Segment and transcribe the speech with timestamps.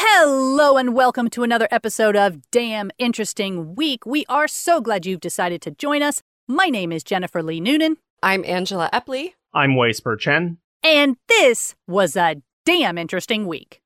[0.00, 4.06] Hello and welcome to another episode of Damn Interesting Week.
[4.06, 6.22] We are so glad you've decided to join us.
[6.46, 9.32] My name is Jennifer Lee Noonan, I'm Angela Epley.
[9.52, 10.58] I'm Weisper Chen.
[10.84, 13.80] and this was a damn interesting week.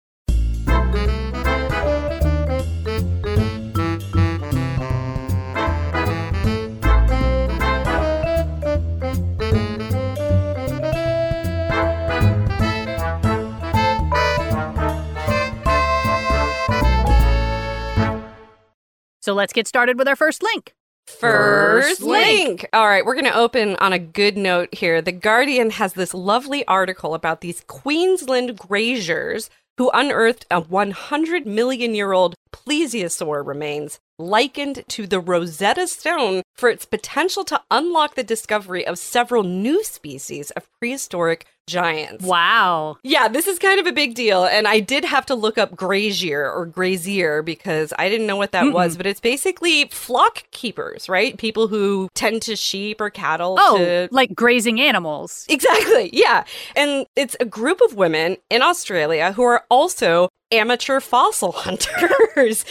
[19.23, 20.75] So let's get started with our first link.
[21.07, 22.69] First, link.
[22.73, 25.01] All right, we're going to open on a good note here.
[25.01, 29.49] The Guardian has this lovely article about these Queensland graziers
[29.79, 36.69] who unearthed a 100 million year old plesiosaur remains likened to the Rosetta Stone for
[36.69, 42.25] its potential to unlock the discovery of several new species of prehistoric giants.
[42.25, 42.99] Wow.
[43.03, 44.45] Yeah, this is kind of a big deal.
[44.45, 48.53] And I did have to look up grazier or grazier because I didn't know what
[48.53, 51.37] that was, but it's basically flock keepers, right?
[51.37, 53.57] People who tend to sheep or cattle.
[53.59, 55.47] Oh, to- like grazing animals.
[55.49, 56.11] Exactly.
[56.13, 56.45] Yeah.
[56.77, 62.65] And it's a group of women in Australia who are also amateur fossil hunters.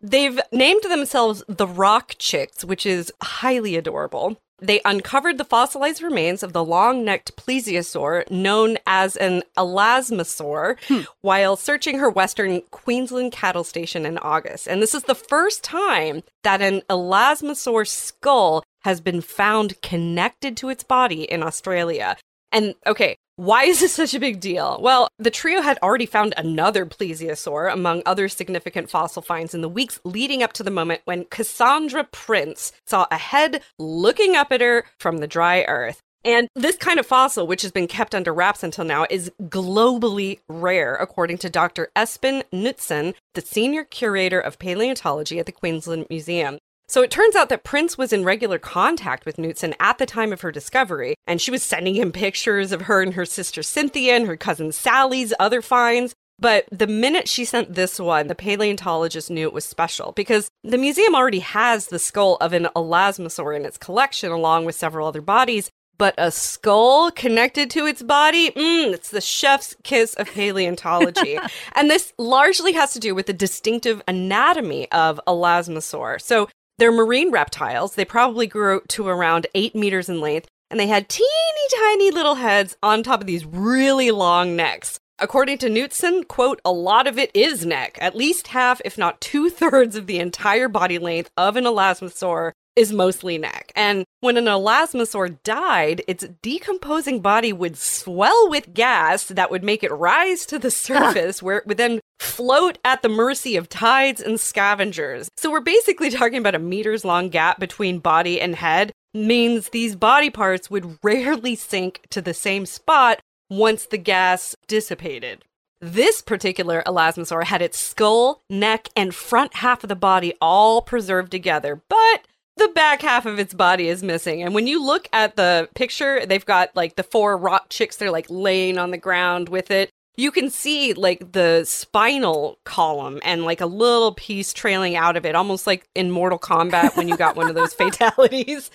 [0.00, 4.40] They've named themselves the Rock Chicks, which is highly adorable.
[4.60, 11.02] They uncovered the fossilized remains of the long necked plesiosaur known as an elasmosaur hmm.
[11.20, 14.66] while searching her western Queensland cattle station in August.
[14.66, 20.70] And this is the first time that an elasmosaur skull has been found connected to
[20.70, 22.16] its body in Australia.
[22.52, 24.78] And okay, why is this such a big deal?
[24.82, 29.68] Well, the trio had already found another plesiosaur among other significant fossil finds in the
[29.68, 34.60] weeks leading up to the moment when Cassandra Prince saw a head looking up at
[34.60, 36.00] her from the dry earth.
[36.24, 40.40] And this kind of fossil, which has been kept under wraps until now, is globally
[40.48, 41.90] rare, according to Dr.
[41.94, 46.58] Espen Knutsen, the senior curator of paleontology at the Queensland Museum.
[46.88, 50.32] So it turns out that Prince was in regular contact with Knutsen at the time
[50.32, 54.16] of her discovery, and she was sending him pictures of her and her sister Cynthia
[54.16, 56.14] and her cousin Sally's other finds.
[56.40, 60.78] But the minute she sent this one, the paleontologist knew it was special because the
[60.78, 65.20] museum already has the skull of an elasmosaur in its collection, along with several other
[65.20, 65.70] bodies.
[65.98, 71.40] But a skull connected to its body, mm, it's the chef's kiss of paleontology.
[71.72, 76.22] and this largely has to do with the distinctive anatomy of elasmosaur.
[76.22, 77.94] So they're marine reptiles.
[77.94, 81.28] They probably grew to around eight meters in length, and they had teeny
[81.76, 84.98] tiny little heads on top of these really long necks.
[85.18, 87.98] According to Knutsen, quote, a lot of it is neck.
[88.00, 92.52] At least half, if not two thirds of the entire body length of an elasmosaur
[92.78, 93.72] is mostly neck.
[93.74, 99.82] And when an elasmosaur died, its decomposing body would swell with gas that would make
[99.82, 104.20] it rise to the surface, where it would then float at the mercy of tides
[104.20, 105.28] and scavengers.
[105.36, 108.92] So we're basically talking about a meters long gap between body and head.
[109.12, 113.18] Means these body parts would rarely sink to the same spot
[113.50, 115.42] once the gas dissipated.
[115.80, 121.30] This particular elasmosaur had its skull, neck, and front half of the body all preserved
[121.30, 122.26] together, but
[122.58, 124.42] the back half of its body is missing.
[124.42, 128.10] And when you look at the picture, they've got like the four rock chicks, they're
[128.10, 129.90] like laying on the ground with it.
[130.16, 135.24] You can see like the spinal column and like a little piece trailing out of
[135.24, 138.72] it, almost like in Mortal Kombat when you got one of those fatalities.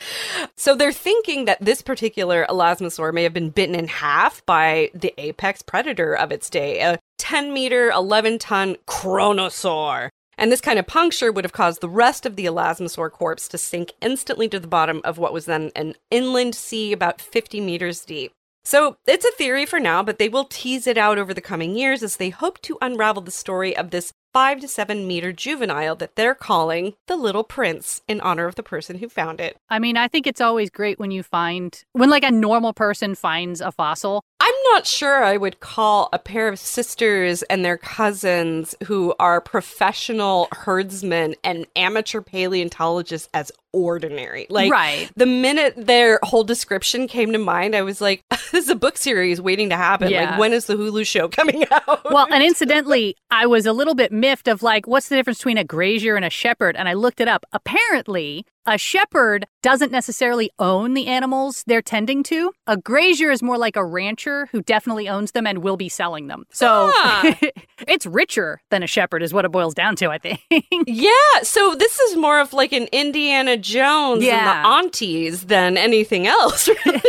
[0.56, 5.14] So they're thinking that this particular elasmosaur may have been bitten in half by the
[5.18, 10.10] apex predator of its day, a 10 meter, 11 ton kronosaur.
[10.38, 13.58] And this kind of puncture would have caused the rest of the elasmosaur corpse to
[13.58, 18.04] sink instantly to the bottom of what was then an inland sea about 50 meters
[18.06, 18.32] deep.
[18.66, 21.76] So it's a theory for now, but they will tease it out over the coming
[21.76, 25.96] years as they hope to unravel the story of this five to seven meter juvenile
[25.98, 29.58] that they're calling the Little Prince in honor of the person who found it.
[29.70, 33.16] I mean, I think it's always great when you find, when like a normal person
[33.16, 34.24] finds a fossil.
[34.72, 40.48] Not sure I would call a pair of sisters and their cousins who are professional
[40.52, 44.48] herdsmen and amateur paleontologists as ordinary.
[44.50, 45.12] Like, right.
[45.16, 48.98] the minute their whole description came to mind, I was like, this is a book
[48.98, 50.10] series waiting to happen.
[50.10, 50.32] Yeah.
[50.32, 52.06] Like, when is the Hulu show coming out?
[52.12, 55.58] Well, and incidentally, I was a little bit miffed of like, what's the difference between
[55.58, 56.76] a grazier and a shepherd?
[56.78, 57.46] And I looked it up.
[57.52, 62.52] Apparently, a shepherd doesn't necessarily own the animals they're tending to.
[62.66, 66.28] A grazier is more like a rancher who definitely owns them and will be selling
[66.28, 66.46] them.
[66.52, 67.38] So Ah.
[67.90, 70.40] it's richer than a shepherd, is what it boils down to, I think.
[70.88, 71.12] yeah,
[71.42, 74.38] so this is more of like an Indiana Jones Yeah.
[74.38, 76.68] and the aunties than anything else.
[76.86, 77.02] really.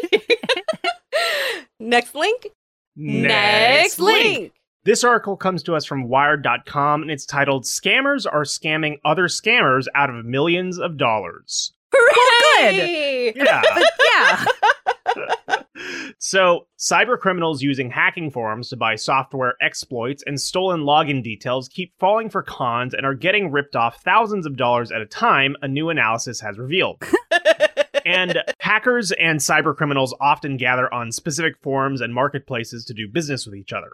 [1.80, 2.48] Next link.
[2.96, 4.52] Next link.
[4.84, 9.86] This article comes to us from Wired.com and it's titled Scammers Are Scamming Other Scammers
[9.94, 11.72] Out of Millions of Dollars.
[11.94, 13.32] Hooray!
[13.34, 13.62] Yeah.
[14.14, 14.44] yeah.
[16.18, 21.92] so, cyber criminals using hacking forums to buy software exploits and stolen login details keep
[21.98, 25.68] falling for cons and are getting ripped off thousands of dollars at a time, a
[25.68, 27.02] new analysis has revealed.
[28.04, 33.46] and hackers and cyber criminals often gather on specific forums and marketplaces to do business
[33.46, 33.90] with each other.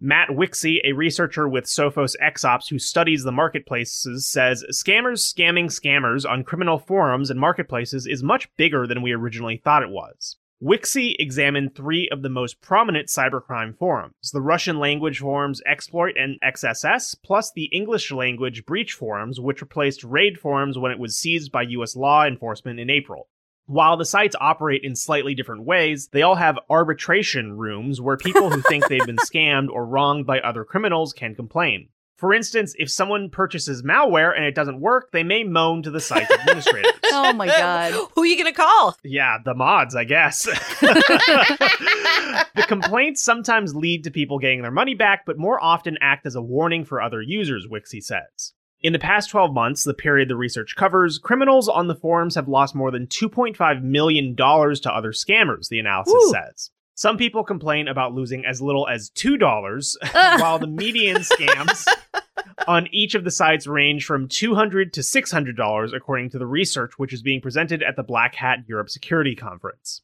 [0.00, 6.28] Matt Wixey, a researcher with Sophos XOps who studies the marketplaces, says scammers scamming scammers
[6.28, 10.36] on criminal forums and marketplaces is much bigger than we originally thought it was.
[10.64, 16.40] Wixey examined three of the most prominent cybercrime forums the Russian language forums Exploit and
[16.40, 21.52] XSS, plus the English language Breach forums, which replaced Raid forums when it was seized
[21.52, 23.28] by US law enforcement in April.
[23.66, 28.48] While the sites operate in slightly different ways, they all have arbitration rooms where people
[28.48, 31.90] who think they've been scammed or wronged by other criminals can complain.
[32.24, 36.00] For instance, if someone purchases malware and it doesn't work, they may moan to the
[36.00, 36.90] site's administrators.
[37.12, 37.92] Oh my god.
[37.92, 38.96] Who are you going to call?
[39.04, 40.44] Yeah, the mods, I guess.
[40.80, 46.34] the complaints sometimes lead to people getting their money back, but more often act as
[46.34, 48.54] a warning for other users, Wixey says.
[48.80, 52.48] In the past 12 months, the period the research covers, criminals on the forums have
[52.48, 56.32] lost more than $2.5 million to other scammers, the analysis Ooh.
[56.32, 56.70] says.
[56.96, 61.86] Some people complain about losing as little as $2, while the median scams
[62.68, 67.12] on each of the sites range from 200 to $600, according to the research which
[67.12, 70.02] is being presented at the Black Hat Europe Security Conference.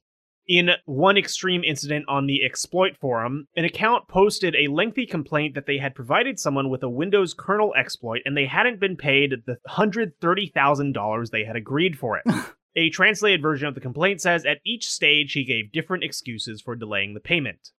[0.48, 5.66] In one extreme incident on the Exploit forum, an account posted a lengthy complaint that
[5.66, 9.58] they had provided someone with a Windows kernel exploit and they hadn't been paid the
[9.68, 12.24] $130,000 they had agreed for it.
[12.76, 16.76] a translated version of the complaint says at each stage he gave different excuses for
[16.76, 17.70] delaying the payment.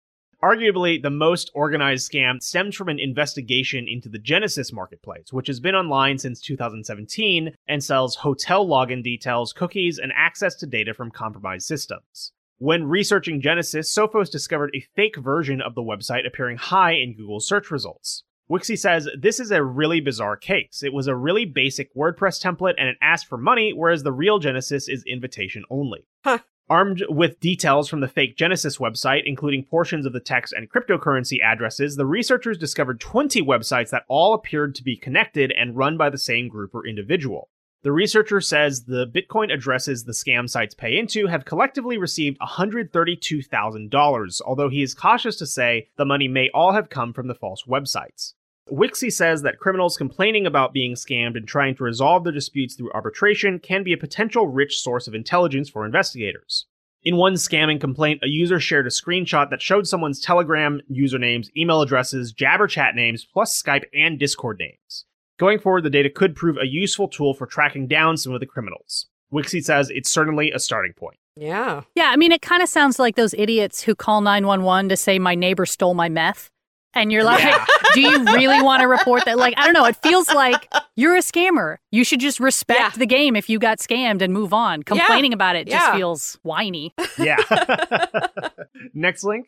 [0.43, 5.61] Arguably, the most organized scam stems from an investigation into the Genesis marketplace, which has
[5.61, 11.11] been online since 2017 and sells hotel login details, cookies, and access to data from
[11.11, 12.33] compromised systems.
[12.57, 17.41] When researching Genesis, Sophos discovered a fake version of the website appearing high in Google
[17.41, 18.25] search results.
[18.50, 20.82] Wixey says this is a really bizarre case.
[20.82, 24.41] It was a really basic WordPress template and it asked for money, whereas the real
[24.41, 26.05] Genesis is invitation only.
[26.25, 26.38] Huh.
[26.69, 31.41] Armed with details from the fake Genesis website, including portions of the text and cryptocurrency
[31.41, 36.11] addresses, the researchers discovered 20 websites that all appeared to be connected and run by
[36.11, 37.50] the same group or individual.
[37.82, 44.41] The researcher says the Bitcoin addresses the scam sites pay into have collectively received $132,000,
[44.44, 47.62] although he is cautious to say the money may all have come from the false
[47.62, 48.35] websites.
[48.71, 52.93] Wixey says that criminals complaining about being scammed and trying to resolve their disputes through
[52.93, 56.67] arbitration can be a potential rich source of intelligence for investigators.
[57.03, 61.81] In one scamming complaint, a user shared a screenshot that showed someone's Telegram usernames, email
[61.81, 65.07] addresses, Jabber chat names, plus Skype and Discord names.
[65.39, 68.47] Going forward, the data could prove a useful tool for tracking down some of the
[68.47, 69.07] criminals.
[69.33, 71.17] Wixey says it's certainly a starting point.
[71.37, 71.83] Yeah.
[71.95, 75.19] Yeah, I mean, it kind of sounds like those idiots who call 911 to say
[75.19, 76.50] my neighbor stole my meth.
[76.95, 77.65] And you're like, Yeah.
[77.95, 79.39] do you really want to report that?
[79.39, 79.85] Like, I don't know.
[79.85, 81.77] It feels like you're a scammer.
[81.93, 82.91] You should just respect Yeah.
[82.99, 84.83] the game if you got scammed and move on.
[84.83, 85.95] Complaining about it just Yeah.
[85.97, 86.93] feels whiny.
[87.19, 87.37] Yeah.
[88.95, 89.47] Next link.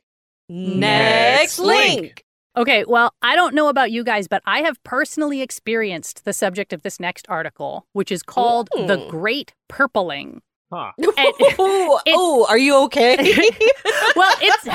[0.49, 2.00] Next link.
[2.00, 2.25] link.
[2.56, 6.75] Okay, well, I don't know about you guys, but I have personally experienced the subject
[6.75, 10.43] of this next article, which is called The Great Purpling.
[10.73, 10.93] Huh.
[11.59, 13.17] Oh, oh, are you okay?
[14.17, 14.69] well, it's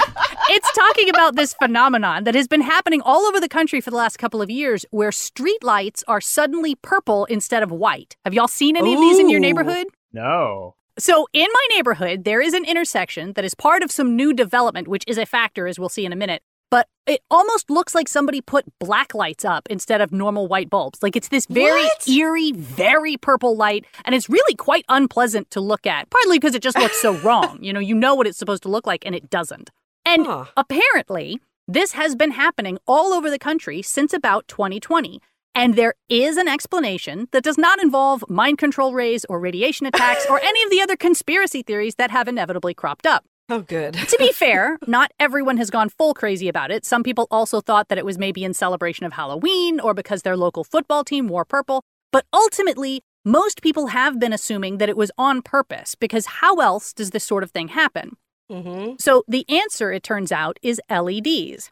[0.50, 3.98] it's talking about this phenomenon that has been happening all over the country for the
[3.98, 8.16] last couple of years where streetlights are suddenly purple instead of white.
[8.26, 9.88] Have y'all seen any of these in your neighborhood?
[10.14, 10.76] No.
[11.00, 14.88] So, in my neighborhood, there is an intersection that is part of some new development,
[14.88, 16.42] which is a factor, as we'll see in a minute.
[16.70, 21.02] But it almost looks like somebody put black lights up instead of normal white bulbs.
[21.02, 22.08] Like it's this very What?
[22.08, 26.62] eerie, very purple light, and it's really quite unpleasant to look at, partly because it
[26.62, 27.60] just looks so wrong.
[27.62, 29.70] You know, you know what it's supposed to look like, and it doesn't.
[30.06, 30.46] And Huh.
[30.58, 35.22] apparently, this has been happening all over the country since about 2020.
[35.56, 40.26] And there is an explanation that does not involve mind control rays or radiation attacks
[40.30, 43.26] or any of the other conspiracy theories that have inevitably cropped up.
[43.50, 43.94] Oh, good.
[43.94, 46.86] To be fair, not everyone has gone full crazy about it.
[46.86, 50.38] Some people also thought that it was maybe in celebration of Halloween or because their
[50.38, 51.84] local football team wore purple.
[52.12, 56.94] But ultimately, most people have been assuming that it was on purpose because how else
[56.94, 58.18] does this sort of thing happen?
[58.52, 58.96] Mm-hmm.
[59.00, 61.72] So the answer, it turns out, is LEDs.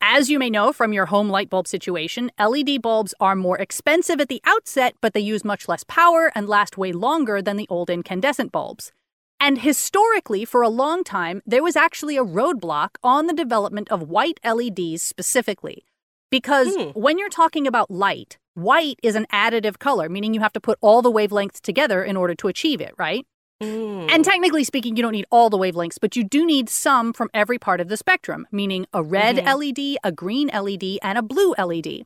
[0.00, 4.20] As you may know from your home light bulb situation, LED bulbs are more expensive
[4.20, 7.66] at the outset, but they use much less power and last way longer than the
[7.70, 8.92] old incandescent bulbs.
[9.40, 14.08] And historically, for a long time, there was actually a roadblock on the development of
[14.08, 15.84] white LEDs specifically.
[16.30, 16.88] because Hmm.
[16.94, 20.76] when you're talking about light, white is an additive color, meaning you have to put
[20.80, 23.24] all the wavelengths together in order to achieve it, right?
[23.62, 24.10] Mm.
[24.10, 27.30] And technically speaking, you don't need all the wavelengths, but you do need some from
[27.32, 29.46] every part of the spectrum, meaning a red Mhm.
[29.46, 32.04] LED, a green LED, and a blue LED.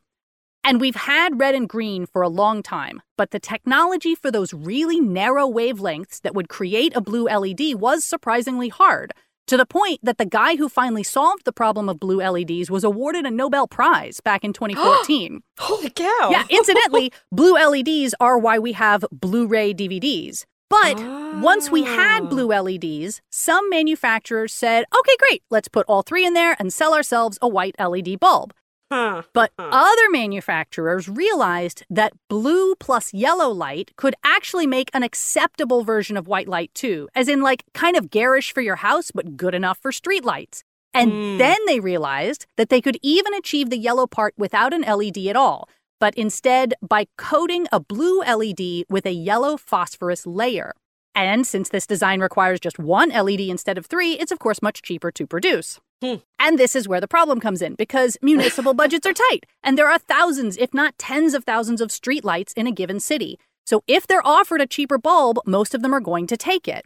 [0.63, 4.53] And we've had red and green for a long time, but the technology for those
[4.53, 9.13] really narrow wavelengths that would create a blue LED was surprisingly hard,
[9.49, 12.83] to the point that the guy who finally solved the problem of blue LEDs was
[12.83, 15.41] awarded a Nobel Prize back in 2014.
[15.59, 16.29] Holy cow.
[16.29, 20.45] Yeah, incidentally, blue LEDs are why we have Blu ray DVDs.
[20.69, 20.99] But
[21.41, 22.27] once we had oh.
[22.27, 26.93] blue LEDs, some manufacturers said, okay, great, let's put all three in there and sell
[26.93, 28.53] ourselves a white LED bulb.
[28.91, 29.21] Huh.
[29.33, 29.69] But Huh.
[29.71, 36.27] other manufacturers realized that blue plus yellow light could actually make an acceptable version of
[36.27, 39.77] white light too, as in like kind of garish for your house, but good enough
[39.79, 40.63] for streetlights.
[40.93, 41.37] And Hmm.
[41.37, 45.35] then they realized that they could even achieve the yellow part without an LED at
[45.35, 45.69] all,
[45.99, 50.73] but instead by coating a blue LED with a yellow phosphorus layer.
[51.13, 54.81] And since this design requires just one LED instead of three, it's of course much
[54.81, 55.79] cheaper to produce.
[56.01, 56.15] Hmm.
[56.39, 59.89] And this is where the problem comes in because municipal budgets are tight, and there
[59.89, 63.37] are thousands, if not tens of thousands, of streetlights in a given city.
[63.65, 66.85] So if they're offered a cheaper bulb, most of them are going to take it.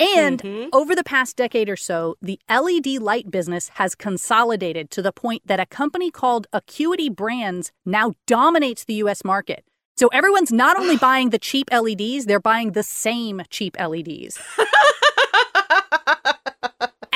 [0.00, 0.70] And Mhm.
[0.72, 5.42] over the past decade or so, the LED light business has consolidated to the point
[5.46, 9.64] that a company called Acuity Brands now dominates the US market.
[9.96, 14.38] So everyone's not only buying the cheap LEDs, they're buying the same cheap LEDs.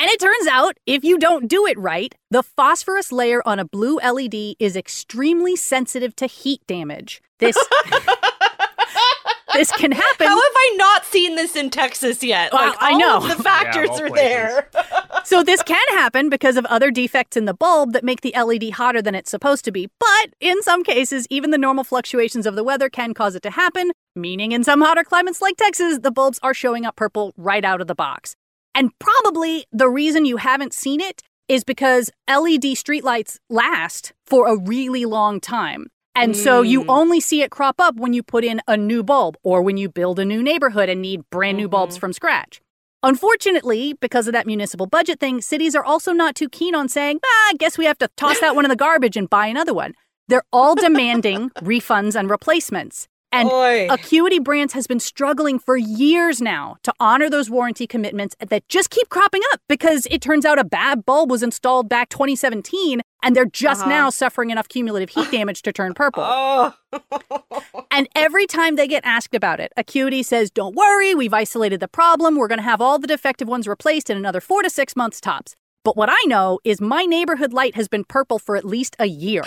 [0.08, 3.66] And it turns out, if you don't do it right, the phosphorus layer on a
[3.66, 7.20] blue LED is extremely sensitive to heat damage.
[7.40, 7.58] This
[9.52, 10.26] This can happen.
[10.26, 12.54] How have I not seen this in Texas yet?
[12.54, 13.16] Well, Like, I all know.
[13.18, 14.70] of the factors all are there.
[15.24, 18.70] So this can happen because of other defects in the bulb that make the LED
[18.70, 19.90] hotter than it's supposed to be.
[20.00, 23.50] But in some cases, even the normal fluctuations of the weather can cause it to
[23.50, 27.62] happen, meaning in some hotter climates like Texas, the bulbs are showing up purple right
[27.62, 28.36] out of the box.
[28.74, 34.56] And probably the reason you haven't seen it is because LED streetlights last for a
[34.56, 35.86] really long time.
[36.14, 36.86] And so you Mm.
[36.88, 39.88] only see it crop up when you put in a new bulb or when you
[39.88, 42.00] build a new neighborhood and need brand new bulbs Mhm.
[42.00, 42.60] from scratch.
[43.04, 47.20] Unfortunately, because of that municipal budget thing, cities are also not too keen on saying,
[47.24, 49.72] ah, I guess we have to toss that one in the garbage and buy another
[49.72, 49.94] one.
[50.26, 53.08] They're all demanding refunds and replacements.
[53.30, 53.88] And Oy.
[53.90, 58.88] Acuity Brands has been struggling for years now to honor those warranty commitments that just
[58.90, 63.36] keep cropping up because it turns out a bad bulb was installed back 2017 and
[63.36, 63.90] they're just Uh-huh.
[63.90, 66.24] now suffering enough cumulative heat damage to turn purple.
[66.28, 66.74] Oh.
[67.90, 71.88] And every time they get asked about it, Acuity says, Don't worry, we've isolated the
[71.88, 72.36] problem.
[72.36, 75.20] We're going to have all the defective ones replaced in another four to six months
[75.20, 75.56] tops.
[75.84, 79.06] But what I know is my neighborhood light has been purple for at least a
[79.06, 79.42] year.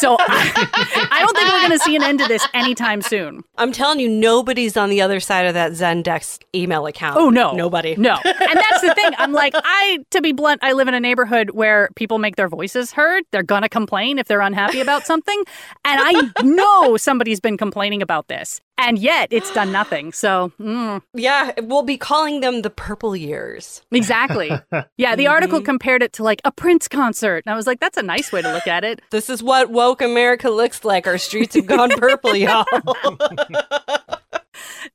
[0.00, 3.42] So I, I don't think we're going to see an end to this anytime soon.
[3.56, 7.16] I'm telling you, nobody's on the other side of that Zendesk email account.
[7.16, 7.52] Oh, no.
[7.52, 7.96] Nobody.
[7.96, 8.18] No.
[8.48, 9.10] And that's the thing.
[9.18, 12.48] I'm like, I, to be blunt, I live in a neighborhood where people make their
[12.48, 13.24] voices heard.
[13.30, 15.42] They're going to complain if they're unhappy about something.
[15.84, 18.60] And I know somebody's been complaining about this.
[18.78, 20.12] And yet it's done nothing.
[20.18, 23.82] So, mm, Yeah, we'll be calling them the purple years.
[23.92, 24.50] exactly.
[24.96, 27.42] Yeah, the article compared it to like a Prince concert.
[27.46, 29.00] And I was like, that's a nice way to look at it.
[29.10, 31.06] This is what woke America looks like.
[31.06, 32.64] Our streets have gone purple, y'all.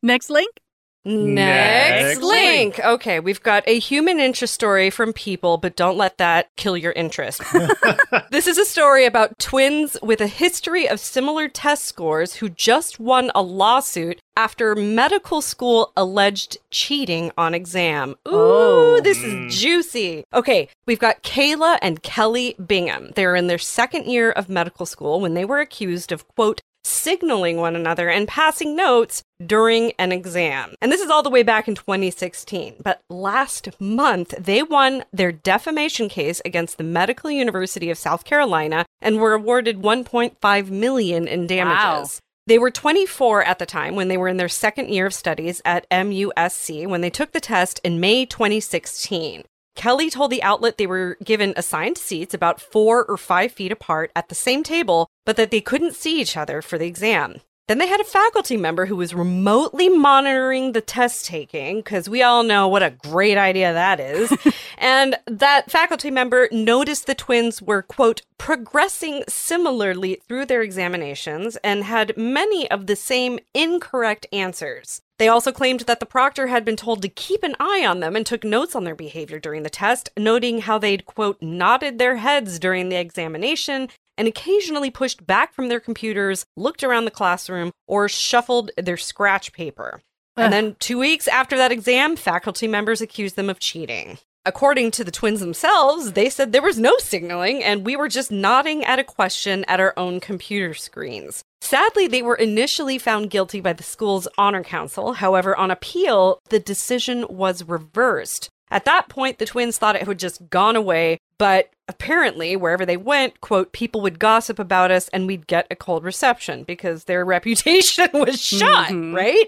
[0.02, 0.60] Next link.
[1.05, 2.79] Next Next link.
[2.79, 6.93] Okay, we've got a human interest story from people, but don't let that kill your
[6.93, 7.41] interest.
[8.31, 13.00] this is a story about twins with a history of similar test scores who just
[13.00, 18.12] won a lawsuit after medical school alleged cheating on exam.
[18.27, 19.01] Ooh, Oh.
[19.03, 19.48] this is hmm.
[19.50, 20.24] juicy.
[20.33, 23.12] Okay, we've got Kayla and Kelly Bingham.
[23.15, 27.58] They're in their second year of medical school when they were accused of, quote, signaling
[27.58, 30.75] one another and passing notes during an exam.
[30.82, 32.75] And this is all the way back in 2016.
[32.84, 38.86] But last month, they won their defamation case against the Medical University of South Carolina
[39.02, 41.78] and were awarded 1.5 million in damages.
[41.78, 42.20] Wow.
[42.46, 45.62] They were 24 at the time when they were in their second year of studies
[45.63, 49.44] at MUSC when they took the test in May 2016.
[49.75, 54.12] Kelly told the outlet they were given assigned seats about four or five feet apart
[54.15, 57.42] at the same table, but that they couldn't see each other for the exam.
[57.70, 62.22] Then they had a faculty member who was remotely monitoring the test taking, because we
[62.22, 64.36] all know what a great idea that is.
[64.77, 71.86] and that faculty member noticed the twins were, quote, progressing similarly through their examinations and
[71.86, 75.01] had many of the same incorrect answers.
[75.24, 78.18] They also claimed that the proctor had been told to keep an eye on them
[78.18, 82.18] and took notes on their behavior during the test, noting how they'd, quote, nodded their
[82.18, 83.88] heads during the examination
[84.18, 89.53] and occasionally pushed back from their computers, looked around the classroom, or shuffled their scratch
[89.53, 90.01] paper.
[90.36, 94.18] And then, two weeks after that exam, faculty members accused them of cheating.
[94.46, 98.30] According to the twins themselves, they said there was no signaling and we were just
[98.30, 101.46] nodding at a question at our own computer screens.
[101.63, 105.13] Sadly, they were initially found guilty by the school's honor council.
[105.13, 108.50] However, on appeal, the decision was reversed.
[108.74, 112.98] At that point, the twins thought it had just gone away, but apparently, wherever they
[112.98, 117.24] went, quote, people would gossip about us and we'd get a cold reception because their
[117.36, 119.13] reputation was shot, Mhm.
[119.15, 119.46] right?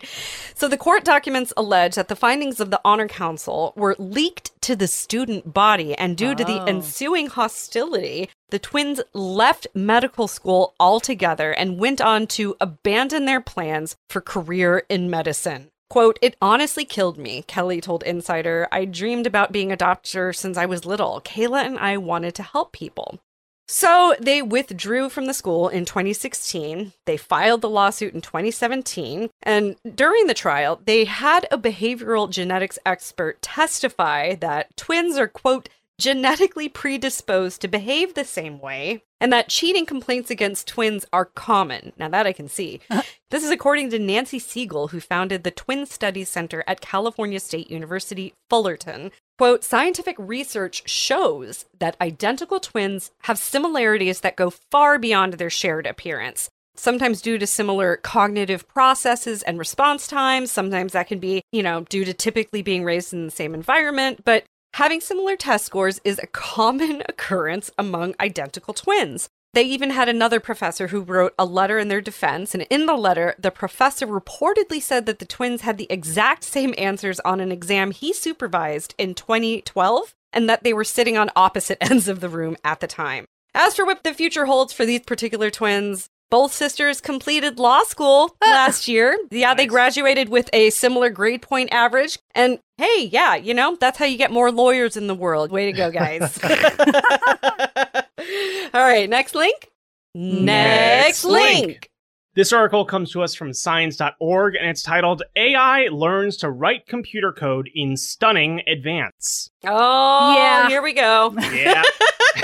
[0.54, 4.76] So the court documents allege that the findings of the Honor Council were leaked to
[4.76, 6.66] the student body, and due to the Oh.
[6.66, 13.96] ensuing hostility, the twins left medical school altogether and went on to abandon their plans
[14.10, 15.72] for career in medicine.
[15.90, 18.68] Quote, it honestly killed me, Kelly told Insider.
[18.72, 21.22] I dreamed about being a doctor since I was little.
[21.24, 23.20] Kayla and I wanted to help people.
[23.68, 26.94] So they withdrew from the school in 2016.
[27.06, 29.30] They filed the lawsuit in 2017.
[29.42, 35.70] And during the trial, they had a behavioral genetics expert testify that twins are, quote,
[35.98, 41.94] genetically predisposed to behave the same way, and that cheating complaints against twins are common.
[41.98, 42.82] Now, that I can see.
[42.90, 43.02] Uh-huh.
[43.32, 47.72] this is according to Nancy Segal, who founded the Twin Studies Center at California State
[47.72, 49.12] University, Fullerton.
[49.38, 55.86] Quote, scientific research shows that identical twins have similarities that go far beyond their shared
[55.86, 56.50] appearance.
[56.78, 60.52] Sometimes due to similar cognitive processes and response times.
[60.52, 64.24] Sometimes that can be, you know, due to typically being raised in the same environment.
[64.26, 64.44] But
[64.76, 69.30] Having similar test scores is a common occurrence among identical twins.
[69.54, 72.98] They even had another professor who wrote a letter in their defense, and in the
[72.98, 77.54] letter, the professor reportedly said that the twins had the exact same answers on an
[77.54, 82.28] exam he supervised in 2012 and that they were sitting on opposite ends of the
[82.28, 83.24] room at the time.
[83.54, 88.36] As for what the future holds for these particular twins, both sisters completed law school
[88.44, 89.18] last year.
[89.32, 92.18] Yeah, they graduated with a similar grade point average.
[92.34, 95.52] And hey, yeah, you know, that's how you get more lawyers in the world.
[95.52, 96.40] Way to go, guys.
[98.74, 99.70] All right, next link.
[100.14, 101.68] Next link.
[101.68, 101.90] link.
[102.36, 107.32] This article comes to us from science.org and it's titled AI Learns to Write Computer
[107.32, 109.50] Code in Stunning Advance.
[109.66, 110.68] Oh, Yeah.
[110.68, 111.34] here we go.
[111.38, 111.82] Yeah.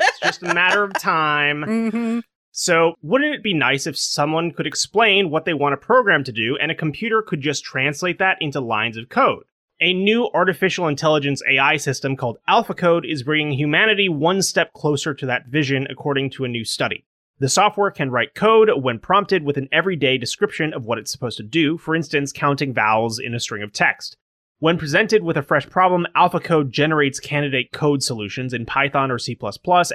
[0.00, 1.62] it's just a matter of time.
[1.62, 2.18] Mm-hmm.
[2.62, 6.30] So, wouldn't it be nice if someone could explain what they want a program to
[6.30, 9.44] do and a computer could just translate that into lines of code?
[9.80, 15.24] A new artificial intelligence AI system called AlphaCode is bringing humanity one step closer to
[15.24, 17.06] that vision, according to a new study.
[17.38, 21.38] The software can write code when prompted with an everyday description of what it's supposed
[21.38, 24.18] to do, for instance, counting vowels in a string of text.
[24.58, 29.34] When presented with a fresh problem, AlphaCode generates candidate code solutions in Python or C++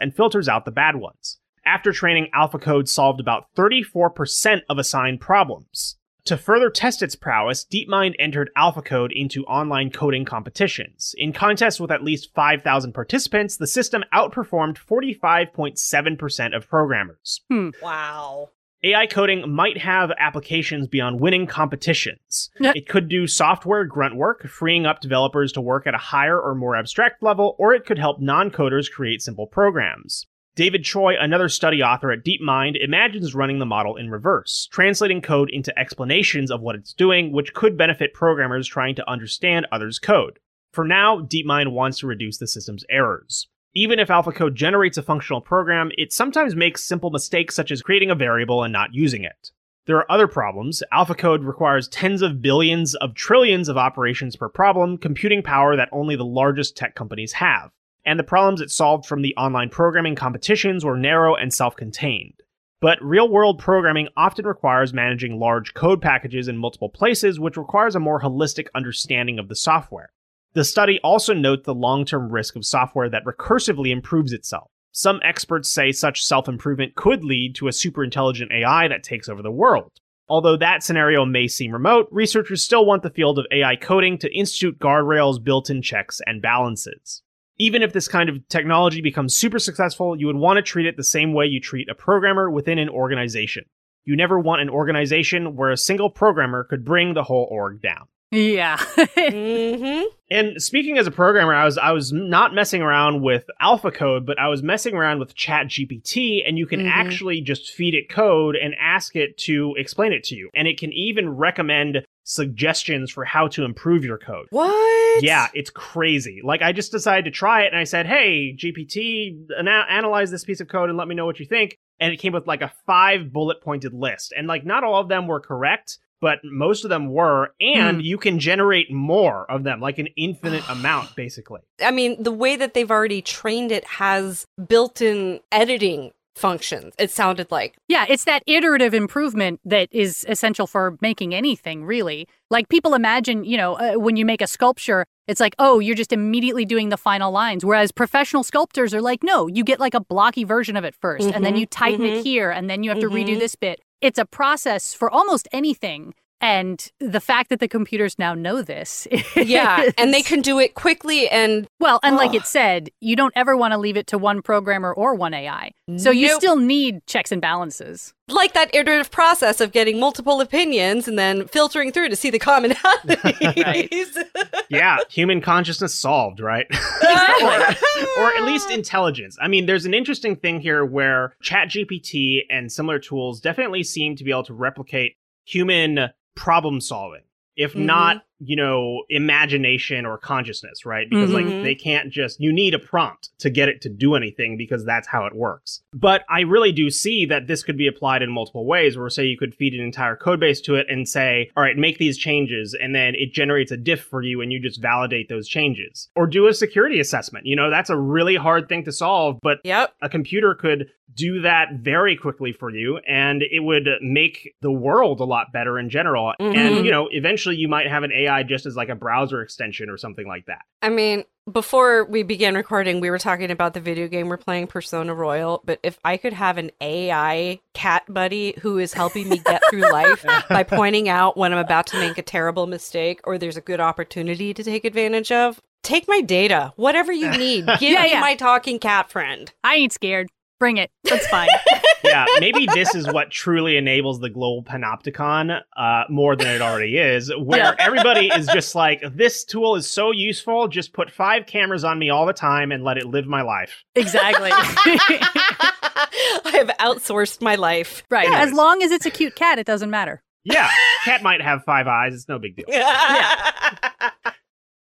[0.01, 1.38] and filters out the bad ones.
[1.65, 5.97] After training, AlphaCode solved about 34% of assigned problems.
[6.25, 11.13] To further test its prowess, DeepMind entered AlphaCode into online coding competitions.
[11.17, 17.41] In contests with at least 5,000 participants, the system outperformed 45.7% of programmers.
[17.49, 17.69] Hmm.
[17.82, 18.49] Wow.
[18.84, 22.49] AI coding might have applications beyond winning competitions.
[22.60, 26.54] It could do software grunt work, freeing up developers to work at a higher or
[26.54, 30.28] more abstract level, or it could help non coders create simple programs.
[30.56, 35.50] David Choi, another study author at DeepMind, imagines running the model in reverse, translating code
[35.50, 40.39] into explanations of what it's doing, which could benefit programmers trying to understand others' code.
[40.72, 43.50] For now, DeepMind wants to reduce the system's errors.
[43.74, 48.10] Even if AlphaCode generates a functional program, it sometimes makes simple mistakes such as creating
[48.10, 49.52] a variable and not using it.
[49.88, 50.82] There are other problems.
[50.94, 56.15] AlphaCode requires tens of billions of trillions of operations per problem, computing power that only
[56.15, 57.72] the largest tech companies have.
[58.06, 62.41] And the problems it solved from the online programming competitions were narrow and self contained.
[62.82, 67.96] But real world programming often requires managing large code packages in multiple places, which requires
[67.96, 70.12] a more holistic understanding of the software.
[70.54, 74.70] The study also notes the long term risk of software that recursively improves itself.
[74.91, 79.28] Some experts say such self improvement could lead to a super intelligent AI that takes
[79.28, 79.91] over the world.
[80.30, 84.34] Although that scenario may seem remote, researchers still want the field of AI coding to
[84.34, 87.22] institute guardrails, built in checks, and balances.
[87.58, 90.98] Even if this kind of technology becomes super successful, you would want to treat it
[90.98, 93.63] the same way you treat a programmer within an organization.
[94.04, 98.08] You never want an organization where a single programmer could bring the whole org down.
[98.36, 98.78] Yeah.
[98.78, 103.91] hmm And speaking as a programmer, I was I was not messing around with alpha
[103.91, 106.89] code, but I was messing around with Chat GPT, and you can Mhm.
[106.91, 110.50] actually just feed it code and ask it to explain it to you.
[110.56, 114.48] And it can even recommend suggestions for how to improve your code.
[114.50, 115.24] What?
[115.24, 116.41] Yeah, it's crazy.
[116.43, 120.43] Like I just decided to try it and I said, "Hey, GPT, ana- analyze this
[120.43, 122.62] piece of code and let me know what you think." And it came with like
[122.62, 124.34] a five bullet pointed list.
[124.36, 128.17] And like not all of them were correct, but most of them were, and you
[128.17, 131.62] can generate more of them, like an infinite amount basically.
[131.84, 137.10] I mean, the way that they've already trained it has built in editing functions, it
[137.12, 137.75] sounded like.
[137.88, 142.28] Yeah, it's that iterative improvement that is essential for making anything, really.
[142.49, 145.95] Like people imagine, you know, uh, when you make a sculpture, it's like, oh, you're
[145.95, 147.63] just immediately doing the final lines.
[147.65, 151.32] Whereas professional sculptors are like, no, you get like a blocky version of it 1st
[151.34, 152.17] and then Mhm, you tighten mhm.
[152.19, 153.39] it here, and then you have to redo Mhm.
[153.39, 153.80] this bit.
[154.01, 156.13] It's a process for almost anything.
[156.41, 159.08] And the fact that the computers now know this.
[159.36, 163.34] Yeah, and they can do it quickly and Well, and like it said, you don't
[163.36, 165.71] ever want to leave it to one programmer or one AI.
[165.98, 166.38] So you Nope.
[166.41, 168.13] still need checks and balances.
[168.28, 172.39] like that iterative process of getting multiple opinions and then filtering through to see the
[172.39, 174.17] commonalities.
[174.69, 176.65] yeah, human consciousness solved, right?
[178.17, 179.38] or at least intelligence.
[179.41, 184.24] I mean, there's an interesting thing here where ChatGPT and similar tools definitely seem to
[184.24, 187.24] be able to replicate human problem solving,
[187.56, 187.86] if Mhm.
[187.86, 191.10] not, you know, imagination or consciousness, right?
[191.10, 191.34] Because Mhm.
[191.34, 194.86] like they can't just you need a prompt to get it to do anything because
[194.86, 195.82] that's how it works.
[195.93, 199.26] But I really do see that this could be applied in multiple ways where say
[199.26, 202.17] you could feed an entire code base to it and say, "All right, make these
[202.17, 206.10] changes," and then it generates a diff for you and you just validate those changes.
[206.15, 207.45] Or do a security assessment.
[207.45, 209.93] You know, that's a really hard thing to solve, but Yep.
[210.02, 215.21] a computer could do that very quickly for you and it would make the world
[215.21, 216.56] a lot better in general Mhm.
[216.56, 219.90] and you know eventually you might have an ai just as like a browser extension
[219.90, 223.80] or something like that I mean, before we began recording, we were talking about the
[223.80, 225.62] video game we're playing, Persona Royal.
[225.66, 229.92] But if I could have an AI cat buddy who is helping me get through
[229.92, 233.62] life by pointing out when I'm about to make a terrible mistake or there's a
[233.62, 237.66] good opportunity to take advantage of, take my data, whatever you need.
[237.80, 238.22] Give Yeah, me yeah.
[238.22, 239.52] my talking cat friend.
[239.64, 240.30] I ain't scared.
[240.60, 240.89] Bring it.
[241.04, 241.50] That's fine.
[242.04, 246.98] yeah maybe this is what truly enables the global panopticon uh, more than it already
[247.00, 247.74] is where Yeah.
[247.80, 252.12] everybody is just like this tool is so useful just put five cameras on me
[252.12, 254.52] all the time and let it live my life exactly.
[254.54, 258.04] I have outsourced my life.
[258.12, 258.30] right.
[258.30, 258.39] Yeah.
[258.41, 260.22] As long as it's a cute cat, it doesn't matter.
[260.44, 260.70] yeah
[261.06, 263.52] cat might have five eyes it's no big deal yeah.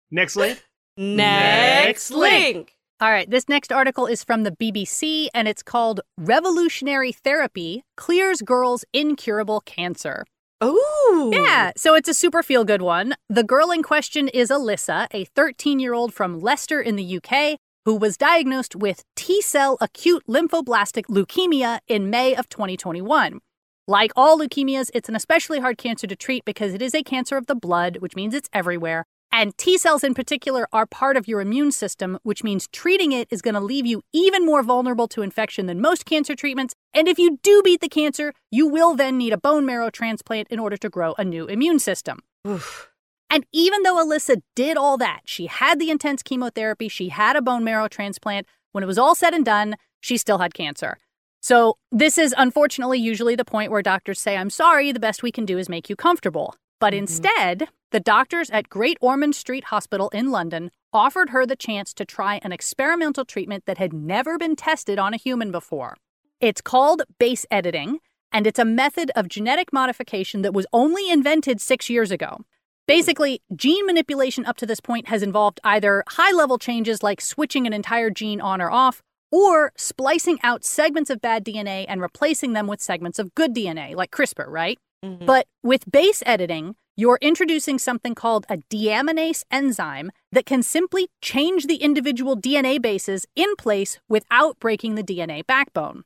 [0.09, 0.63] next link
[0.97, 2.75] Next link.
[3.01, 3.29] All right.
[3.29, 9.61] This next article is from the BBC and it's called Revolutionary Therapy Clears Girls Incurable
[9.61, 10.25] Cancer.
[10.61, 11.31] Ooh.
[11.33, 13.15] Yeah, so it's a super feel good one.
[13.29, 17.57] The girl in question is Alyssa, a 13 year old from Leicester in the UK,
[17.85, 23.39] who was diagnosed with T cell acute lymphoblastic leukemia in May of 2021.
[23.87, 27.37] Like all leukemias, it's an especially hard cancer to treat because it is a cancer
[27.37, 29.05] of the blood, which means it's everywhere.
[29.39, 33.25] And T cells in particular are part of your immune system, which means treating it
[33.31, 36.75] is going to leave you even more vulnerable to infection than most cancer treatments.
[36.93, 40.49] And if you do beat the cancer, you will then need a bone marrow transplant
[40.49, 42.19] in order to grow a new immune system.
[42.45, 42.89] Oof.
[43.29, 47.41] And even though Alyssa did all that, she had the intense chemotherapy, she had a
[47.41, 50.97] bone marrow transplant, when it was all said and done, she still had cancer.
[51.41, 55.31] So, this is unfortunately usually the point where doctors say, I'm sorry, the best we
[55.31, 56.55] can do is make you comfortable.
[56.81, 56.97] But Mhm.
[56.97, 62.05] instead, the doctors at Great Ormond Street Hospital in London offered her the chance to
[62.05, 65.97] try an experimental treatment that had never been tested on a human before.
[66.39, 67.99] It's called base editing,
[68.31, 72.39] and it's a method of genetic modification that was only invented six years ago.
[72.87, 77.67] Basically, gene manipulation up to this point has involved either high level changes like switching
[77.67, 82.53] an entire gene on or off, or splicing out segments of bad DNA and replacing
[82.53, 84.79] them with segments of good DNA, like CRISPR, right?
[85.05, 85.25] Mhm.
[85.25, 91.65] But with base editing, you're introducing something called a deaminase enzyme that can simply change
[91.65, 96.03] the individual DNA bases in place without breaking the DNA backbone.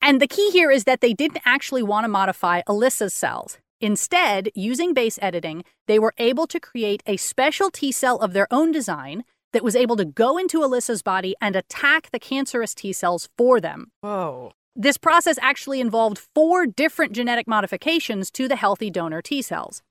[0.00, 3.58] And the key here is that they didn't actually want to modify Alyssa's cells.
[3.80, 8.46] Instead, using base editing, they were able to create a special T cell of their
[8.52, 12.92] own design that was able to go into Alyssa's body and attack the cancerous T
[12.92, 13.90] cells for them.
[14.00, 14.52] Whoa.
[14.76, 19.82] This process actually involved four different genetic modifications to the healthy donor T cells.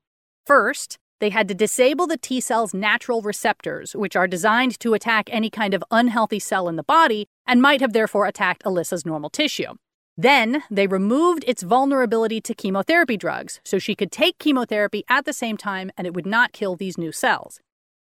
[0.46, 5.28] First, they had to disable the T cell's natural receptors, which are designed to attack
[5.32, 9.28] any kind of unhealthy cell in the body and might have therefore attacked Alyssa's normal
[9.28, 9.74] tissue.
[10.16, 15.32] Then they removed its vulnerability to chemotherapy drugs, so she could take chemotherapy at the
[15.32, 17.60] same time and it would not kill these new cells.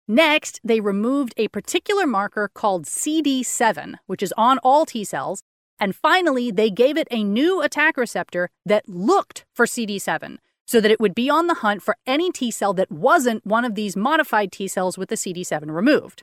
[0.07, 5.43] Next, they removed a particular marker called CD7, which is on all T cells.
[5.77, 10.37] And finally, they gave it a new attack receptor that looked for CD7
[10.69, 13.65] so that it would be on the hunt for any T cell that wasn't one
[13.65, 16.21] of these modified T cells with the CD7 removed.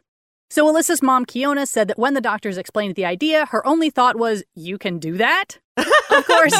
[0.48, 4.14] So Alyssa's mom, Kiona, said that when the doctors explained the idea, her only thought
[4.14, 5.58] was, You can do that?
[5.76, 6.54] of course.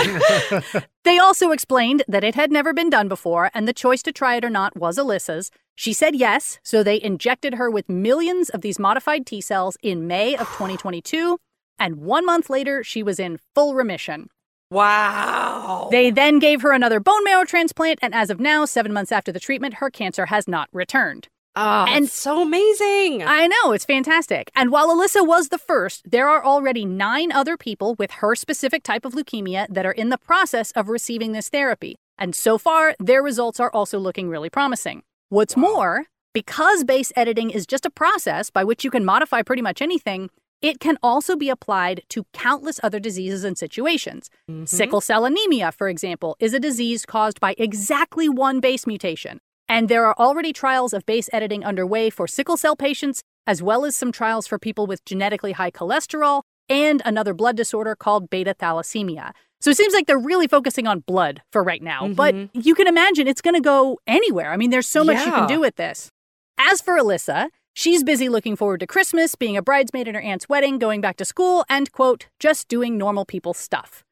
[1.04, 4.34] they also explained that it had never been done before, and the choice to try
[4.34, 5.52] it or not was Alyssa's.
[5.76, 10.08] She said yes, so they injected her with millions of these modified T cells in
[10.08, 11.38] May of 2022,
[11.78, 14.28] and one month later, she was in full remission.
[14.70, 15.88] Wow.
[15.90, 19.30] They then gave her another bone marrow transplant, and as of now, seven months after
[19.30, 21.28] the treatment, her cancer has not returned.
[21.58, 23.22] Oh, and so amazing.
[23.22, 24.50] I know, it's fantastic.
[24.54, 28.82] And while Alyssa was the first, there are already nine other people with her specific
[28.82, 31.96] type of leukemia that are in the process of receiving this therapy.
[32.18, 35.02] And so far, their results are also looking really promising.
[35.30, 35.62] What's wow.
[35.62, 39.80] more, because base editing is just a process by which you can modify pretty much
[39.80, 40.28] anything,
[40.62, 44.30] it can also be applied to countless other diseases and situations.
[44.50, 44.64] Mm-hmm.
[44.64, 49.40] Sickle cell anemia, for example, is a disease caused by exactly one base mutation.
[49.68, 53.84] And there are already trials of base editing underway for sickle cell patients, as well
[53.84, 58.54] as some trials for people with genetically high cholesterol and another blood disorder called beta
[58.54, 59.32] thalassemia.
[59.60, 62.14] So it seems like they're really focusing on blood for right now, mm-hmm.
[62.14, 64.52] but you can imagine it's going to go anywhere.
[64.52, 65.26] I mean, there's so much yeah.
[65.26, 66.10] you can do with this.
[66.58, 70.48] As for Alyssa, she's busy looking forward to Christmas, being a bridesmaid at her aunt's
[70.48, 74.02] wedding, going back to school, and quote, just doing normal people stuff.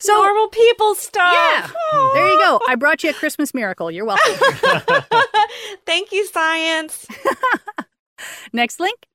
[0.00, 1.34] So normal people stuff.
[1.34, 1.68] Yeah.
[1.92, 2.14] Aww.
[2.14, 2.60] There you go.
[2.68, 3.90] I brought you a Christmas miracle.
[3.90, 4.34] You're welcome.
[5.86, 7.04] Thank you, science.
[8.52, 9.06] Next link.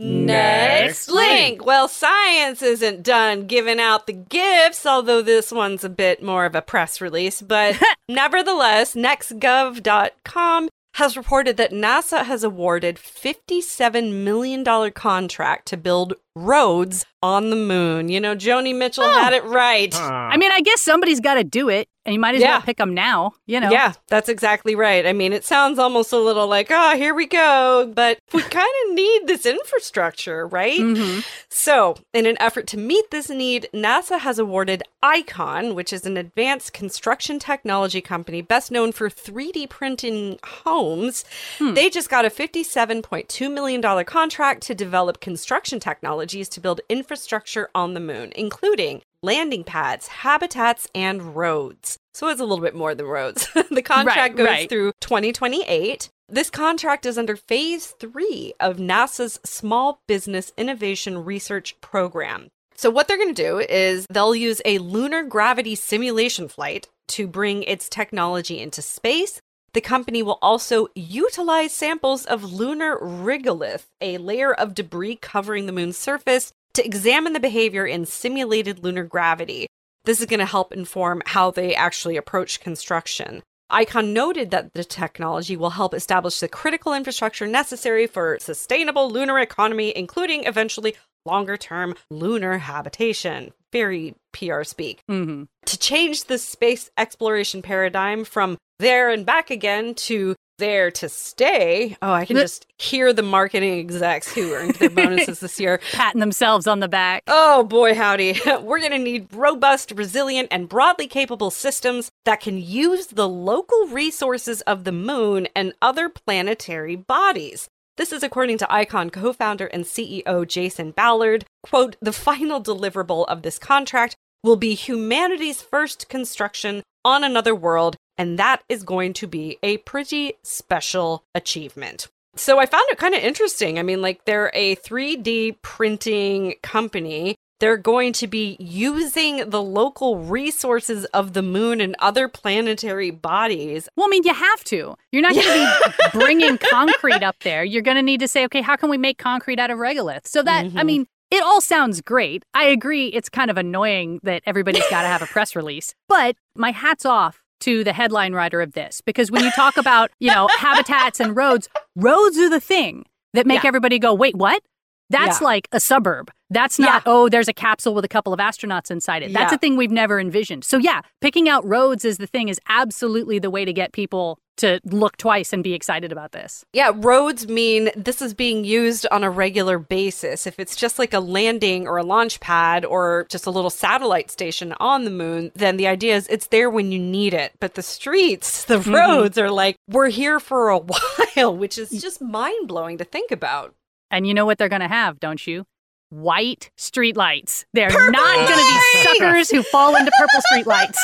[0.00, 1.64] Next link.
[1.64, 6.56] Well, science isn't done giving out the gifts, although this one's a bit more of
[6.56, 7.40] a press release.
[7.40, 17.04] But nevertheless, nextgov.com has reported that NASA has awarded $57 million contract to build roads
[17.22, 18.08] on the moon.
[18.08, 19.12] You know, Joni Mitchell oh.
[19.12, 19.92] had it right.
[19.92, 20.10] Huh.
[20.12, 22.52] I mean, I guess somebody's got to do it, and you might as yeah.
[22.52, 23.70] well pick them now, you know?
[23.70, 25.06] Yeah, that's exactly right.
[25.06, 28.68] I mean, it sounds almost a little like, oh, here we go, but we kind
[28.86, 30.80] of need this infrastructure, right?
[30.80, 31.20] Mm-hmm.
[31.48, 36.16] So, in an effort to meet this need, NASA has awarded Icon, which is an
[36.16, 41.24] advanced construction technology company best known for 3D printing homes.
[41.58, 41.74] Hmm.
[41.74, 47.68] They just got a $57.2 million contract to develop construction technology technologies to build infrastructure
[47.74, 51.98] on the moon, including landing pads, habitats, and roads.
[52.14, 53.48] So it's a little bit more than roads.
[53.70, 54.68] the contract right, goes right.
[54.68, 56.10] through 2028.
[56.28, 62.48] This contract is under phase three of NASA's Small Business Innovation Research Program.
[62.76, 67.26] So, what they're going to do is they'll use a lunar gravity simulation flight to
[67.26, 69.40] bring its technology into space
[69.74, 75.72] the company will also utilize samples of lunar regolith, a layer of debris covering the
[75.72, 79.66] moon's surface, to examine the behavior in simulated lunar gravity.
[80.04, 83.42] This is going to help inform how they actually approach construction.
[83.70, 89.38] ICON noted that the technology will help establish the critical infrastructure necessary for sustainable lunar
[89.38, 93.52] economy, including eventually longer term lunar habitation.
[93.72, 95.02] Very PR speak.
[95.10, 95.44] Mm-hmm.
[95.66, 101.96] To change the space exploration paradigm from there and back again to there to stay.
[102.02, 106.20] Oh, I can just hear the marketing execs who earned their bonuses this year patting
[106.20, 107.24] themselves on the back.
[107.26, 108.38] Oh, boy, howdy.
[108.60, 113.88] We're going to need robust, resilient, and broadly capable systems that can use the local
[113.88, 117.68] resources of the moon and other planetary bodies.
[118.02, 121.44] This is according to Icon co founder and CEO Jason Ballard.
[121.62, 127.94] Quote, the final deliverable of this contract will be humanity's first construction on another world,
[128.18, 132.08] and that is going to be a pretty special achievement.
[132.34, 133.78] So I found it kind of interesting.
[133.78, 140.18] I mean, like, they're a 3D printing company they're going to be using the local
[140.18, 143.88] resources of the moon and other planetary bodies.
[143.94, 144.96] Well, I mean, you have to.
[145.12, 147.62] You're not going to be bringing concrete up there.
[147.62, 150.26] You're going to need to say, okay, how can we make concrete out of regolith?
[150.26, 150.78] So that, mm-hmm.
[150.78, 152.44] I mean, it all sounds great.
[152.52, 153.06] I agree.
[153.06, 157.06] It's kind of annoying that everybody's got to have a press release, but my hat's
[157.06, 161.20] off to the headline writer of this because when you talk about, you know, habitats
[161.20, 163.68] and roads, roads are the thing that make yeah.
[163.68, 164.64] everybody go, wait, what?
[165.12, 165.46] That's Yeah.
[165.46, 166.30] like a suburb.
[166.50, 167.12] That's not, Yeah.
[167.12, 169.32] oh, there's a capsule with a couple of astronauts inside it.
[169.32, 169.56] That's Yeah.
[169.56, 170.64] a thing we've never envisioned.
[170.64, 174.38] So, yeah, picking out roads as the thing is absolutely the way to get people
[174.58, 176.62] to look twice and be excited about this.
[176.74, 180.46] Yeah, roads mean this is being used on a regular basis.
[180.46, 184.30] If it's just like a landing or a launch pad or just a little satellite
[184.30, 187.52] station on the moon, then the idea is it's there when you need it.
[187.60, 188.94] But the streets, the mm-hmm.
[188.94, 190.78] roads are like, we're here for a
[191.34, 193.74] while, which is just mind blowing to think about.
[194.12, 195.64] And you know what they're going to have, don't you?
[196.10, 197.64] White streetlights.
[197.72, 200.96] They're not going to be suckers who fall into purple streetlights.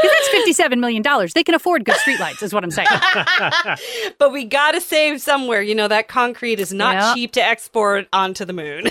[0.00, 1.02] 'Cause That's $57 million.
[1.34, 2.88] They can afford good streetlights, is what I'm saying.
[4.18, 5.60] But we gotta save somewhere.
[5.62, 7.14] You know, that concrete is not Yeah.
[7.14, 8.84] cheap to export onto the moon.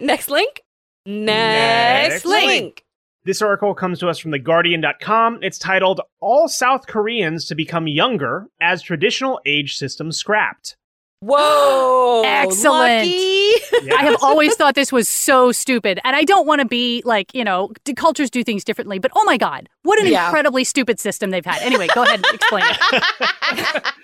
[0.00, 0.62] Next link.
[1.06, 2.46] Next, Next link.
[2.46, 2.84] link.
[3.28, 5.40] This article comes to us from TheGuardian.com.
[5.42, 10.78] It's titled All South Koreans to Become Younger as Traditional Age System Scrapped.
[11.20, 12.22] Whoa.
[12.24, 13.06] Excellent.
[13.06, 13.92] Lucky.
[13.92, 15.98] I have always thought this was so stupid.
[16.04, 19.10] And I don't want to be like, you know, d- cultures do things differently, but
[19.16, 20.26] oh my God, what an Yeah.
[20.26, 21.60] incredibly stupid system they've had.
[21.62, 23.84] Anyway, go ahead and explain it.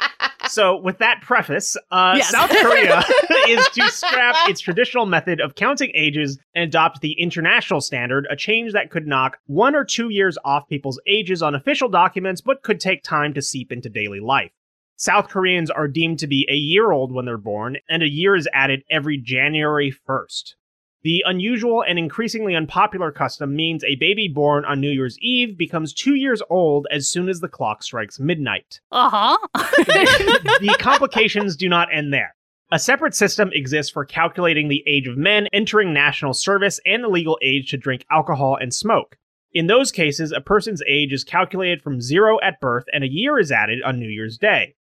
[0.47, 2.29] So, with that preface, uh, Yes.
[2.31, 3.03] South Korea
[3.49, 8.37] is to scrap its traditional method of counting ages and adopt the international standard, a
[8.37, 12.63] change that could knock one or two years off people's ages on official documents, but
[12.63, 14.53] could take time to seep into daily life.
[14.97, 18.37] South Koreans are deemed to be a year old when they're born, and a year
[18.37, 20.55] is added every January 1st.
[21.03, 25.93] The unusual and increasingly unpopular custom means a baby born on New Year's Eve becomes
[25.93, 29.39] two years old as soon as the clock strikes midnight Uh huh.
[29.55, 32.35] the complications do not end there.
[32.73, 37.09] A separate system exists for calculating the age of men entering national service and the
[37.09, 39.19] legal age to drink alcohol and smoke.
[39.53, 43.39] In those cases, a person's age is calculated from zero at birth and a year
[43.39, 44.75] is added on New Year's Day.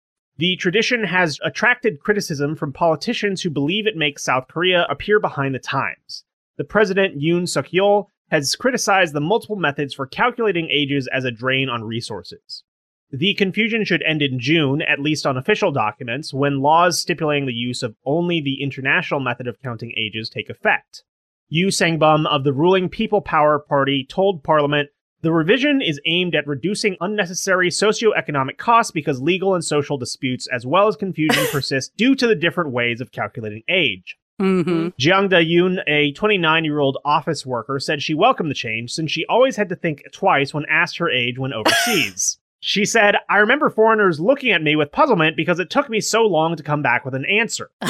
[0.41, 5.55] The tradition has attracted criticism from politicians who believe it makes South Korea appear behind
[5.55, 6.25] the times.
[6.57, 11.31] The president, Yoon Suk Yeol, has criticized the multiple methods for calculating ages as a
[11.31, 12.65] drain on resources.
[13.11, 17.53] The confusion should end in June, at least on official documents, when laws stipulating the
[17.53, 21.05] use of only the international method of counting ages take effect.
[21.51, 24.89] Yu Sangbum of the ruling People Power Party told Parliament
[25.23, 30.67] the revision is aimed at reducing unnecessary socioeconomic costs because legal and social disputes as
[30.67, 34.17] well as confusion persist due to the different ways of calculating age.
[34.39, 39.57] hmm Jiang Da-yoon, a 29-year-old office worker, said she welcomed the change since she always
[39.57, 42.39] had to think twice when asked her age when overseas.
[42.61, 46.23] she said, I remember foreigners looking at me with puzzlement because it took me so
[46.23, 47.71] long to come back with an answer.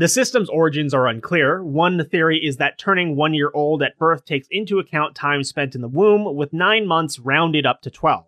[0.00, 1.62] The system's origins are unclear.
[1.62, 5.74] One theory is that turning one year old at birth takes into account time spent
[5.74, 8.24] in the womb, with nine months rounded up to 12.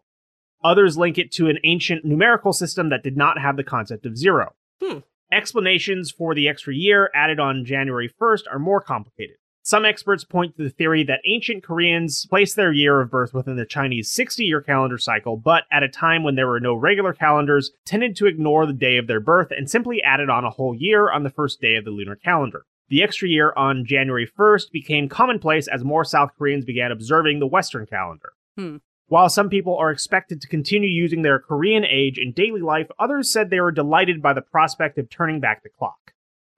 [0.62, 4.18] Others link it to an ancient numerical system that did not have the concept of
[4.18, 4.52] zero.
[4.82, 4.98] Hmm.
[5.32, 9.36] Explanations for the extra year added on January 1st are more complicated.
[9.64, 13.54] Some experts point to the theory that ancient Koreans placed their year of birth within
[13.54, 17.12] the Chinese 60 year calendar cycle, but at a time when there were no regular
[17.12, 20.74] calendars, tended to ignore the day of their birth and simply added on a whole
[20.74, 22.66] year on the first day of the lunar calendar.
[22.88, 27.46] The extra year on January 1st became commonplace as more South Koreans began observing the
[27.46, 28.32] Western calendar.
[28.58, 28.78] Hmm.
[29.06, 33.32] While some people are expected to continue using their Korean age in daily life, others
[33.32, 36.11] said they were delighted by the prospect of turning back the clock.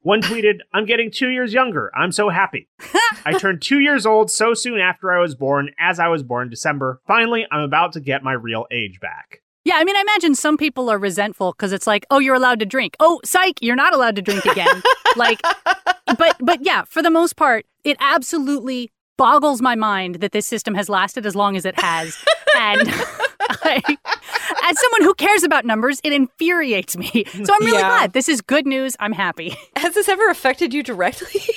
[0.05, 1.91] One tweeted, I'm getting two years younger.
[1.97, 2.69] I'm so happy.
[3.25, 6.49] I turned two years old so soon after I was born, as I was born
[6.49, 7.01] in December.
[7.07, 9.41] Finally, I'm about to get my real age back.
[9.65, 12.61] Yeah, I mean, I imagine some people are resentful because it's like, oh, you're allowed
[12.61, 12.97] to drink.
[13.01, 14.83] Oh, psych, you're not allowed to drink again.
[15.17, 15.41] like,
[16.19, 20.75] but but yeah, for the most part, it absolutely boggles my mind that this system
[20.75, 22.15] has lasted as long as it has.
[22.59, 22.93] and
[23.65, 23.83] I,
[24.65, 27.25] as someone who cares about numbers, it infuriates me.
[27.27, 27.89] So I'm really Yeah.
[27.89, 28.13] glad.
[28.13, 28.97] This is good news.
[29.01, 29.57] I'm happy.
[29.77, 31.41] Has this ever affected you directly?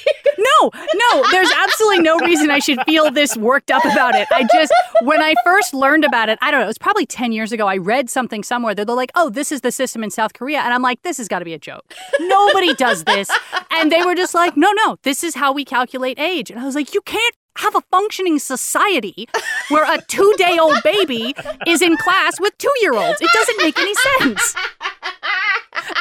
[0.61, 4.27] No, no, there's absolutely no reason I should feel this worked up about it.
[4.31, 4.71] I just,
[5.01, 7.67] when I first learned about it, I don't know, it was probably 10 years ago.
[7.67, 10.59] I read something somewhere that they're like, oh, this is the system in South Korea.
[10.59, 11.91] And I'm like, this has got to be a joke.
[12.19, 13.31] Nobody does this.
[13.71, 16.51] And they were just like, no, no, this is how we calculate age.
[16.51, 19.27] And I was like, you can't have a functioning society
[19.69, 23.19] where a two day old baby is in class with two year olds.
[23.21, 24.55] It doesn't make any sense.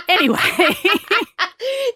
[0.08, 0.36] Anyway.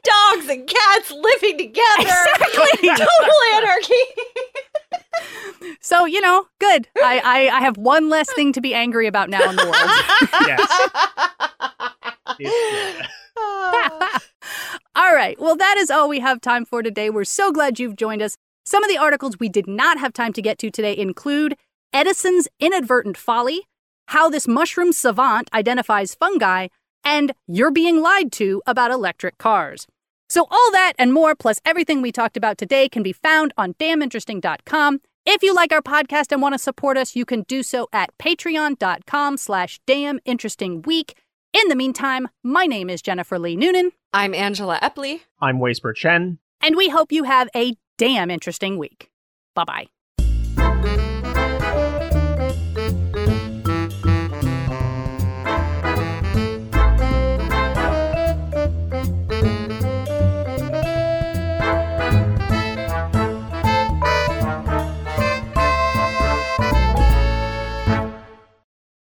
[0.03, 1.81] Dogs and cats living together.
[2.01, 2.89] Exactly.
[2.89, 3.95] Total anarchy.
[5.83, 6.89] So, you know, good.
[7.03, 9.77] I, I, I have one less thing to be angry about now in the world.
[10.47, 10.89] Yes.
[12.39, 13.07] Yeah.
[14.95, 15.39] all right.
[15.41, 17.11] Well, that is all we have time for today.
[17.11, 18.37] We're so glad you've joined us.
[18.65, 21.57] Some of the articles we did not have time to get to today include
[21.93, 23.63] Edison's inadvertent folly,
[24.09, 26.69] how this mushroom savant identifies fungi,
[27.05, 29.87] and you're being lied to about electric cars.
[30.29, 33.75] So, all that and more, plus everything we talked about today, can be found on
[33.75, 35.01] damninteresting.com.
[35.27, 38.17] If you like our podcast and want to support us, you can do so at
[38.19, 41.13] patreon.com slash damninterestingweek.
[41.53, 43.91] In the meantime, my name is Jennifer Lee Noonan.
[44.13, 45.23] I'm Angela Epley.
[45.41, 46.39] I'm Waisper Chen.
[46.61, 49.11] And we hope you have a damn interesting week.
[49.55, 49.87] Bye
[50.57, 51.10] bye.